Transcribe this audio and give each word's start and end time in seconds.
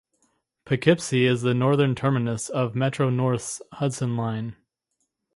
Poughkeepsie 0.65 1.27
is 1.27 1.43
the 1.43 1.53
northern 1.53 1.93
terminus 1.93 2.49
of 2.49 2.73
Metro-North's 2.73 3.61
Hudson 3.73 4.17
Line. 4.17 4.55